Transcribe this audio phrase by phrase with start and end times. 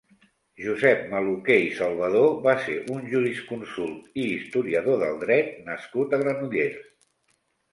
[0.67, 6.83] Josep Maluquer i Salvador va ser un jurisconsult i historiador del dret nascut a Granollers.